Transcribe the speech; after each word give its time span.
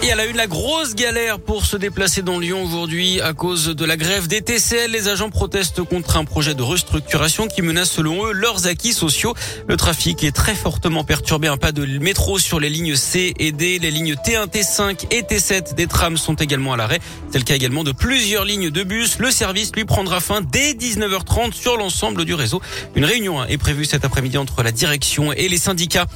Et 0.00 0.06
elle 0.06 0.20
a 0.20 0.26
eu 0.26 0.32
la 0.32 0.46
grosse 0.46 0.94
galère 0.94 1.40
pour 1.40 1.66
se 1.66 1.76
déplacer 1.76 2.22
dans 2.22 2.38
Lyon 2.38 2.62
aujourd'hui 2.62 3.20
à 3.20 3.32
cause 3.32 3.66
de 3.66 3.84
la 3.84 3.96
grève 3.96 4.28
des 4.28 4.42
TCL. 4.42 4.92
Les 4.92 5.08
agents 5.08 5.28
protestent 5.28 5.82
contre 5.82 6.16
un 6.16 6.24
projet 6.24 6.54
de 6.54 6.62
restructuration 6.62 7.48
qui 7.48 7.62
menace 7.62 7.90
selon 7.90 8.26
eux 8.26 8.32
leurs 8.32 8.68
acquis 8.68 8.92
sociaux. 8.92 9.34
Le 9.66 9.76
trafic 9.76 10.22
est 10.22 10.30
très 10.30 10.54
fortement 10.54 11.02
perturbé. 11.02 11.48
Un 11.48 11.56
pas 11.56 11.72
de 11.72 11.84
métro 11.98 12.38
sur 12.38 12.60
les 12.60 12.70
lignes 12.70 12.94
C 12.94 13.34
et 13.40 13.50
D. 13.50 13.80
Les 13.80 13.90
lignes 13.90 14.14
T1, 14.14 14.46
T5 14.46 15.06
et 15.10 15.22
T7 15.22 15.74
des 15.74 15.88
trams 15.88 16.16
sont 16.16 16.34
également 16.34 16.74
à 16.74 16.76
l'arrêt. 16.76 17.00
C'est 17.32 17.38
le 17.38 17.44
cas 17.44 17.56
également 17.56 17.82
de 17.82 17.90
plusieurs 17.90 18.44
lignes 18.44 18.70
de 18.70 18.84
bus. 18.84 19.18
Le 19.18 19.32
service 19.32 19.72
lui 19.74 19.84
prendra 19.84 20.20
fin 20.20 20.42
dès 20.42 20.74
19h30 20.74 21.52
sur 21.52 21.76
l'ensemble 21.76 22.24
du 22.24 22.34
réseau. 22.34 22.62
Une 22.94 23.04
réunion 23.04 23.44
est 23.44 23.58
prévue 23.58 23.84
cet 23.84 24.04
après-midi 24.04 24.38
entre 24.38 24.62
la 24.62 24.70
direction 24.70 25.32
et 25.32 25.48
les 25.48 25.58
syndicats. 25.58 26.06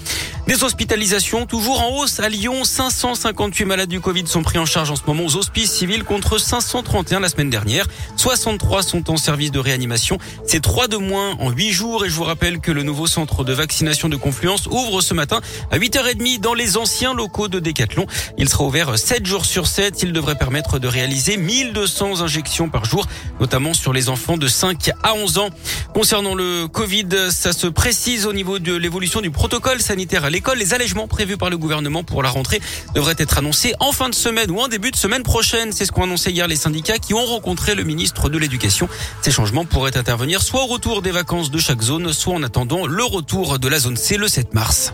Des 0.47 0.63
hospitalisations 0.63 1.47
toujours 1.47 1.81
en 1.81 1.99
hausse 1.99 2.21
à 2.21 2.29
Lyon. 2.29 2.63
558 2.63 3.72
malades 3.73 3.89
du 3.89 4.01
Covid 4.01 4.27
sont 4.27 4.43
pris 4.43 4.59
en 4.59 4.67
charge 4.67 4.91
en 4.91 4.97
ce 4.97 5.03
moment 5.07 5.25
aux 5.25 5.37
hospices 5.37 5.73
civils 5.73 6.05
contre 6.05 6.37
531 6.37 7.21
la 7.21 7.31
semaine 7.31 7.49
dernière. 7.49 7.87
63 8.17 8.83
sont 8.83 9.11
en 9.11 9.17
service 9.17 9.51
de 9.51 9.59
réanimation. 9.59 10.19
C'est 10.47 10.61
3 10.61 10.89
de 10.89 10.99
moins 10.99 11.37
en 11.39 11.49
8 11.49 11.73
jours 11.73 12.05
et 12.05 12.11
je 12.11 12.15
vous 12.15 12.25
rappelle 12.25 12.61
que 12.61 12.71
le 12.71 12.83
nouveau 12.83 13.07
centre 13.07 13.45
de 13.45 13.53
vaccination 13.55 14.11
de 14.11 14.17
Confluence 14.17 14.67
ouvre 14.67 15.01
ce 15.01 15.15
matin 15.15 15.41
à 15.71 15.79
8h30 15.79 16.39
dans 16.39 16.53
les 16.53 16.77
anciens 16.77 17.15
locaux 17.15 17.49
de 17.49 17.61
Décathlon. 17.61 18.07
Il 18.37 18.47
sera 18.47 18.65
ouvert 18.65 18.99
7 18.99 19.25
jours 19.25 19.47
sur 19.47 19.67
7. 19.67 20.03
Il 20.03 20.13
devrait 20.13 20.37
permettre 20.37 20.79
de 20.79 20.87
réaliser 20.87 21.39
1200 21.39 22.21
injections 22.21 22.69
par 22.69 22.85
jour, 22.85 23.07
notamment 23.41 23.73
sur 23.73 23.95
les 23.95 24.11
enfants 24.11 24.37
de 24.37 24.49
5 24.49 24.91
à 25.03 25.15
11 25.15 25.39
ans. 25.39 25.49
Concernant 25.95 26.35
le 26.35 26.69
Covid, 26.69 27.09
ça 27.31 27.55
se 27.55 27.69
précise 27.69 28.27
au 28.27 28.35
niveau 28.35 28.59
de 28.59 28.75
l'évolution 28.75 29.23
du 29.23 29.31
protocole 29.31 29.81
sanitaire 29.81 30.27
à 30.27 30.31
l'école. 30.31 30.59
Les 30.59 30.75
allègements 30.75 31.09
prévus 31.09 31.39
par 31.39 31.49
le 31.49 31.57
gouvernement 31.57 32.05
pour 32.05 32.23
la 32.23 32.29
rentrée 32.29 32.61
devraient 32.95 33.15
être 33.17 33.39
annoncés 33.39 33.62
en 33.81 33.93
fin 33.93 34.09
de 34.09 34.15
semaine 34.15 34.51
ou 34.51 34.59
en 34.59 34.69
début 34.69 34.91
de 34.91 34.97
semaine 34.97 35.23
prochaine. 35.23 35.73
C'est 35.73 35.85
ce 35.85 35.93
qu'ont 35.93 36.05
annoncé 36.05 36.31
hier 36.31 36.49
les 36.49 36.57
syndicats 36.57 36.99
qui 36.99 37.15
ont 37.15 37.25
rencontré 37.25 37.75
le 37.75 37.85
ministre 37.85 38.29
de 38.29 38.39
l'Éducation. 38.39 38.89
Ces 39.23 39.31
changements 39.31 39.65
pourraient 39.65 39.97
intervenir 39.97 40.43
soit 40.43 40.63
au 40.63 40.67
retour 40.67 41.03
des 41.03 41.13
vacances 41.13 41.51
de 41.51 41.59
chaque 41.59 41.83
zone, 41.83 42.13
soit 42.13 42.35
en 42.35 42.43
attendant 42.43 42.87
le 42.87 43.05
retour 43.05 43.59
de 43.59 43.69
la 43.69 43.79
zone 43.79 43.97
C 43.97 44.17
le 44.17 44.29
7 44.29 44.55
mars. 44.55 44.93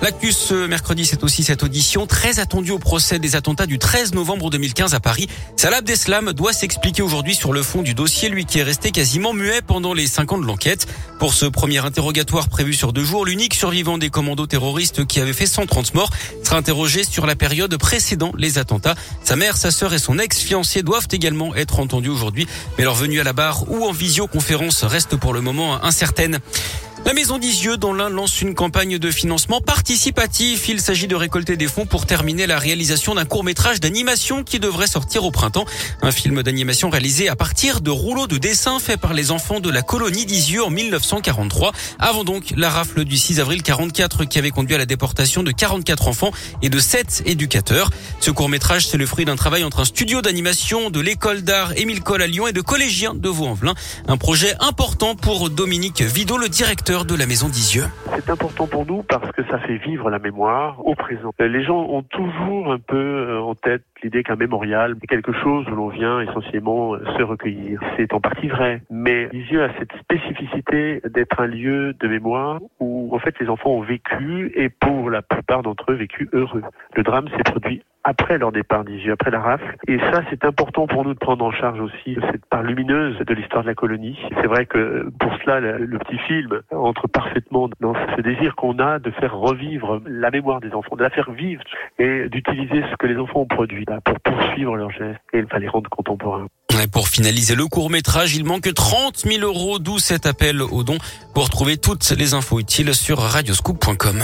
L'actu 0.00 0.30
ce 0.30 0.68
mercredi, 0.68 1.04
c'est 1.04 1.24
aussi 1.24 1.42
cette 1.42 1.64
audition 1.64 2.06
très 2.06 2.38
attendue 2.38 2.70
au 2.70 2.78
procès 2.78 3.18
des 3.18 3.34
attentats 3.34 3.66
du 3.66 3.80
13 3.80 4.14
novembre 4.14 4.48
2015 4.48 4.94
à 4.94 5.00
Paris. 5.00 5.26
Salah 5.56 5.78
Abdeslam 5.78 6.32
doit 6.32 6.52
s'expliquer 6.52 7.02
aujourd'hui 7.02 7.34
sur 7.34 7.52
le 7.52 7.64
fond 7.64 7.82
du 7.82 7.94
dossier, 7.94 8.28
lui 8.28 8.44
qui 8.44 8.60
est 8.60 8.62
resté 8.62 8.92
quasiment 8.92 9.32
muet 9.32 9.60
pendant 9.60 9.94
les 9.94 10.06
cinq 10.06 10.32
ans 10.32 10.38
de 10.38 10.46
l'enquête. 10.46 10.86
Pour 11.18 11.34
ce 11.34 11.46
premier 11.46 11.84
interrogatoire 11.84 12.48
prévu 12.48 12.74
sur 12.74 12.92
deux 12.92 13.02
jours, 13.02 13.26
l'unique 13.26 13.54
survivant 13.54 13.98
des 13.98 14.08
commandos 14.08 14.46
terroristes 14.46 15.04
qui 15.04 15.18
avait 15.18 15.32
fait 15.32 15.46
130 15.46 15.94
morts 15.94 16.10
sera 16.44 16.58
interrogé 16.58 17.02
sur 17.02 17.26
la 17.26 17.34
période 17.34 17.76
précédant 17.76 18.30
les 18.38 18.58
attentats. 18.58 18.94
Sa 19.24 19.34
mère, 19.34 19.56
sa 19.56 19.72
sœur 19.72 19.92
et 19.94 19.98
son 19.98 20.20
ex-fiancé 20.20 20.84
doivent 20.84 21.08
également 21.10 21.56
être 21.56 21.80
entendus 21.80 22.08
aujourd'hui, 22.08 22.46
mais 22.78 22.84
leur 22.84 22.94
venue 22.94 23.18
à 23.18 23.24
la 23.24 23.32
barre 23.32 23.68
ou 23.68 23.84
en 23.84 23.90
visioconférence 23.90 24.84
reste 24.84 25.16
pour 25.16 25.34
le 25.34 25.40
moment 25.40 25.84
incertaine. 25.84 26.38
La 27.04 27.14
Maison 27.14 27.38
d'Isieux, 27.38 27.78
dont 27.78 27.94
l'un 27.94 28.10
lance 28.10 28.42
une 28.42 28.54
campagne 28.54 28.98
de 28.98 29.10
financement 29.10 29.62
participatif. 29.62 30.68
Il 30.68 30.80
s'agit 30.80 31.06
de 31.06 31.14
récolter 31.14 31.56
des 31.56 31.66
fonds 31.66 31.86
pour 31.86 32.04
terminer 32.04 32.46
la 32.46 32.58
réalisation 32.58 33.14
d'un 33.14 33.24
court 33.24 33.44
métrage 33.44 33.80
d'animation 33.80 34.44
qui 34.44 34.58
devrait 34.58 34.86
sortir 34.86 35.24
au 35.24 35.30
printemps. 35.30 35.64
Un 36.02 36.10
film 36.10 36.42
d'animation 36.42 36.90
réalisé 36.90 37.28
à 37.28 37.36
partir 37.36 37.80
de 37.80 37.90
rouleaux 37.90 38.26
de 38.26 38.36
dessins 38.36 38.78
faits 38.78 39.00
par 39.00 39.14
les 39.14 39.30
enfants 39.30 39.60
de 39.60 39.70
la 39.70 39.80
colonie 39.80 40.26
d'Isieux 40.26 40.62
en 40.62 40.70
1943. 40.70 41.72
Avant 41.98 42.24
donc 42.24 42.52
la 42.56 42.68
rafle 42.68 43.04
du 43.04 43.16
6 43.16 43.40
avril 43.40 43.62
44 43.62 44.24
qui 44.24 44.38
avait 44.38 44.50
conduit 44.50 44.74
à 44.74 44.78
la 44.78 44.86
déportation 44.86 45.42
de 45.42 45.50
44 45.50 46.08
enfants 46.08 46.32
et 46.60 46.68
de 46.68 46.78
7 46.78 47.22
éducateurs. 47.24 47.90
Ce 48.20 48.30
court 48.30 48.50
métrage, 48.50 48.86
c'est 48.86 48.98
le 48.98 49.06
fruit 49.06 49.24
d'un 49.24 49.36
travail 49.36 49.64
entre 49.64 49.80
un 49.80 49.86
studio 49.86 50.20
d'animation 50.20 50.90
de 50.90 51.00
l'école 51.00 51.42
d'art 51.42 51.72
Émile 51.76 52.02
Cole 52.02 52.22
à 52.22 52.26
Lyon 52.26 52.48
et 52.48 52.52
de 52.52 52.60
collégiens 52.60 53.14
de 53.14 53.28
Vaux-en-Velin. 53.28 53.74
Un 54.08 54.16
projet 54.18 54.54
important 54.60 55.14
pour 55.14 55.48
Dominique 55.48 56.02
Vidot, 56.02 56.36
le 56.36 56.48
directeur 56.48 56.87
de 56.88 57.18
la 57.18 57.26
maison 57.26 57.48
d'Isieux. 57.48 57.84
C'est 58.14 58.30
important 58.30 58.66
pour 58.66 58.86
nous 58.86 59.02
parce 59.02 59.30
que 59.32 59.44
ça 59.50 59.58
fait 59.58 59.76
vivre 59.76 60.08
la 60.08 60.18
mémoire 60.18 60.86
au 60.86 60.94
présent. 60.94 61.34
Les 61.38 61.62
gens 61.62 61.80
ont 61.80 62.02
toujours 62.02 62.72
un 62.72 62.78
peu 62.78 62.96
euh, 62.96 63.42
en 63.42 63.54
tête 63.54 63.82
l'idée 64.02 64.22
qu'un 64.22 64.36
mémorial 64.36 64.96
est 65.02 65.06
quelque 65.06 65.34
chose 65.34 65.66
où 65.68 65.74
l'on 65.74 65.88
vient 65.88 66.22
essentiellement 66.22 66.94
euh, 66.94 67.04
se 67.18 67.22
recueillir. 67.22 67.78
C'est 67.98 68.14
en 68.14 68.20
partie 68.20 68.48
vrai, 68.48 68.80
mais 68.88 69.28
Lisieux 69.28 69.64
a 69.64 69.68
cette 69.78 69.92
spécificité 70.00 71.02
d'être 71.04 71.38
un 71.40 71.46
lieu 71.46 71.92
de 71.92 72.08
mémoire 72.08 72.58
où 72.80 73.14
en 73.14 73.18
fait 73.18 73.34
les 73.38 73.50
enfants 73.50 73.72
ont 73.72 73.82
vécu 73.82 74.50
et 74.56 74.70
pour 74.70 75.10
la 75.10 75.20
plupart 75.20 75.62
d'entre 75.62 75.92
eux 75.92 75.96
vécu 75.96 76.30
heureux. 76.32 76.62
Le 76.96 77.02
drame 77.02 77.28
s'est 77.36 77.44
produit 77.44 77.82
après 78.08 78.38
leur 78.38 78.52
départ 78.52 78.84
d'Isieux, 78.84 79.12
après 79.12 79.30
la 79.30 79.40
rafle. 79.40 79.76
Et 79.86 79.98
ça, 79.98 80.22
c'est 80.30 80.44
important 80.44 80.86
pour 80.86 81.04
nous 81.04 81.12
de 81.12 81.18
prendre 81.18 81.44
en 81.44 81.52
charge 81.52 81.78
aussi 81.80 82.16
cette 82.32 82.46
part 82.46 82.62
lumineuse 82.62 83.18
de 83.18 83.34
l'histoire 83.34 83.62
de 83.62 83.68
la 83.68 83.74
colonie. 83.74 84.18
C'est 84.40 84.46
vrai 84.46 84.64
que 84.64 85.10
pour 85.20 85.32
cela, 85.44 85.60
le, 85.60 85.98
petit 85.98 86.18
film 86.26 86.60
entre 86.72 87.06
parfaitement 87.08 87.68
dans 87.80 87.92
ce 88.16 88.22
désir 88.22 88.54
qu'on 88.56 88.78
a 88.78 88.98
de 88.98 89.10
faire 89.10 89.36
revivre 89.36 90.00
la 90.06 90.30
mémoire 90.30 90.60
des 90.60 90.72
enfants, 90.72 90.96
de 90.96 91.02
la 91.02 91.10
faire 91.10 91.30
vivre 91.32 91.62
et 91.98 92.28
d'utiliser 92.28 92.82
ce 92.90 92.96
que 92.96 93.06
les 93.06 93.16
enfants 93.16 93.40
ont 93.40 93.46
produit 93.46 93.84
pour 94.04 94.20
poursuivre 94.20 94.76
leurs 94.76 94.90
gestes 94.90 95.20
et 95.32 95.44
les 95.58 95.68
rendre 95.68 95.90
contemporains. 95.90 96.46
Pour 96.92 97.08
finaliser 97.08 97.56
le 97.56 97.66
court 97.66 97.90
métrage, 97.90 98.36
il 98.36 98.44
manque 98.44 98.72
30 98.72 99.18
000 99.18 99.42
euros, 99.42 99.78
d'où 99.78 99.98
cet 99.98 100.26
appel 100.26 100.62
au 100.62 100.84
don 100.84 100.96
pour 101.34 101.50
trouver 101.50 101.76
toutes 101.76 102.08
les 102.16 102.34
infos 102.34 102.60
utiles 102.60 102.94
sur 102.94 103.18
radioscoop.com. 103.18 104.22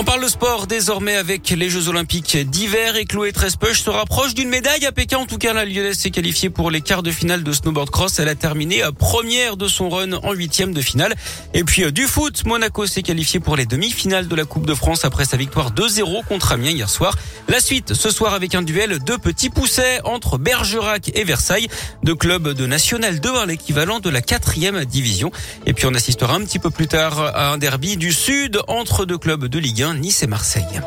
On 0.00 0.04
parle 0.04 0.22
de 0.22 0.28
sport 0.28 0.68
désormais 0.68 1.16
avec 1.16 1.50
les 1.50 1.68
Jeux 1.68 1.88
Olympiques 1.88 2.36
d'hiver 2.36 2.94
et 2.94 3.04
Chloé 3.04 3.32
Trespeuch 3.32 3.80
se 3.80 3.90
rapproche 3.90 4.32
d'une 4.32 4.48
médaille 4.48 4.86
à 4.86 4.92
Pékin. 4.92 5.18
En 5.18 5.26
tout 5.26 5.38
cas, 5.38 5.52
la 5.52 5.64
Lyonnaise 5.64 5.98
s'est 5.98 6.12
qualifiée 6.12 6.50
pour 6.50 6.70
les 6.70 6.82
quarts 6.82 7.02
de 7.02 7.10
finale 7.10 7.42
de 7.42 7.50
snowboard 7.50 7.90
cross. 7.90 8.20
Elle 8.20 8.28
a 8.28 8.36
terminé 8.36 8.80
première 8.96 9.56
de 9.56 9.66
son 9.66 9.88
run 9.88 10.12
en 10.12 10.32
huitième 10.34 10.72
de 10.72 10.80
finale. 10.80 11.16
Et 11.52 11.64
puis 11.64 11.82
euh, 11.82 11.90
du 11.90 12.04
foot, 12.04 12.44
Monaco 12.46 12.86
s'est 12.86 13.02
qualifié 13.02 13.40
pour 13.40 13.56
les 13.56 13.66
demi-finales 13.66 14.28
de 14.28 14.36
la 14.36 14.44
Coupe 14.44 14.66
de 14.66 14.74
France 14.74 15.04
après 15.04 15.24
sa 15.24 15.36
victoire 15.36 15.72
2-0 15.72 16.24
contre 16.26 16.52
Amiens 16.52 16.70
hier 16.70 16.88
soir. 16.88 17.16
La 17.48 17.58
suite 17.58 17.94
ce 17.94 18.10
soir 18.10 18.34
avec 18.34 18.54
un 18.54 18.62
duel 18.62 19.02
de 19.02 19.16
petits 19.16 19.50
poussets 19.50 19.98
entre 20.04 20.38
Bergerac 20.38 21.10
et 21.12 21.24
Versailles, 21.24 21.66
deux 22.04 22.14
clubs 22.14 22.52
de 22.52 22.66
National 22.66 23.18
2, 23.18 23.46
l'équivalent 23.46 23.98
de 23.98 24.10
la 24.10 24.20
quatrième 24.20 24.84
division. 24.84 25.32
Et 25.66 25.72
puis 25.72 25.86
on 25.86 25.94
assistera 25.94 26.36
un 26.36 26.44
petit 26.44 26.60
peu 26.60 26.70
plus 26.70 26.86
tard 26.86 27.18
à 27.18 27.50
un 27.50 27.58
derby 27.58 27.96
du 27.96 28.12
Sud 28.12 28.60
entre 28.68 29.04
deux 29.04 29.18
clubs 29.18 29.46
de 29.46 29.58
Ligue 29.58 29.82
1. 29.82 29.87
Nice 29.94 30.22
et 30.22 30.26
Marseille. 30.26 30.80